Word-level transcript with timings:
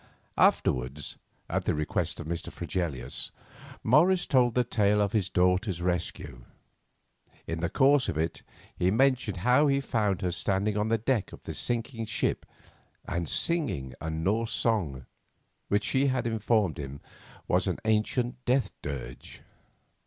Afterwards, 0.39 1.17
at 1.47 1.65
the 1.65 1.75
request 1.75 2.19
of 2.19 2.25
Mr. 2.25 2.51
Fregelius, 2.51 3.29
Morris 3.83 4.25
told 4.25 4.55
the 4.55 4.63
tale 4.63 4.99
of 4.99 5.11
his 5.11 5.29
daughter's 5.29 5.79
rescue. 5.79 6.45
In 7.45 7.59
the 7.59 7.69
course 7.69 8.09
of 8.09 8.17
it 8.17 8.41
he 8.75 8.89
mentioned 8.89 9.37
how 9.45 9.67
he 9.67 9.79
found 9.79 10.23
her 10.23 10.31
standing 10.31 10.75
on 10.75 10.87
the 10.89 10.97
deck 10.97 11.31
of 11.31 11.43
the 11.43 11.53
sinking 11.53 12.05
ship 12.05 12.47
and 13.05 13.29
singing 13.29 13.93
a 14.01 14.09
Norse 14.09 14.51
song, 14.53 15.05
which 15.67 15.83
she 15.83 16.07
had 16.07 16.25
informed 16.25 16.79
him 16.79 16.99
was 17.47 17.67
an 17.67 17.77
ancient 17.85 18.43
death 18.45 18.71
dirge. 18.81 19.43